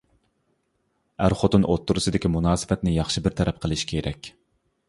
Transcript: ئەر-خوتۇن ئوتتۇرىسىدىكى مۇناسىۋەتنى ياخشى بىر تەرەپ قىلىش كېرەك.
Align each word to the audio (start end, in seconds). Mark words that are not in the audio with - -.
ئەر-خوتۇن 1.25 1.67
ئوتتۇرىسىدىكى 1.73 2.31
مۇناسىۋەتنى 2.37 2.97
ياخشى 2.97 3.25
بىر 3.29 3.39
تەرەپ 3.43 3.61
قىلىش 3.67 3.89
كېرەك. 3.93 4.33